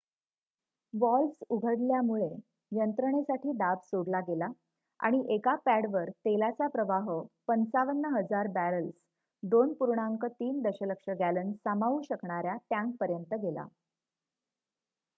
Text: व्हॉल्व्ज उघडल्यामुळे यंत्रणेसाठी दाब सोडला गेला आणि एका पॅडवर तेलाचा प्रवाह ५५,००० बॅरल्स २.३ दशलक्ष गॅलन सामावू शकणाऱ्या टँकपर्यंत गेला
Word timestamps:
व्हॉल्व्ज 0.93 1.43
उघडल्यामुळे 1.49 2.29
यंत्रणेसाठी 2.71 3.51
दाब 3.53 3.79
सोडला 3.83 4.19
गेला 4.19 4.47
आणि 4.99 5.21
एका 5.35 5.53
पॅडवर 5.65 6.09
तेलाचा 6.25 6.67
प्रवाह 6.67 7.11
५५,००० 7.47 8.51
बॅरल्स 8.53 8.93
२.३ 9.43 10.61
दशलक्ष 10.61 11.09
गॅलन 11.19 11.51
सामावू 11.59 12.01
शकणाऱ्या 12.01 12.55
टँकपर्यंत 12.69 13.33
गेला 13.35 13.65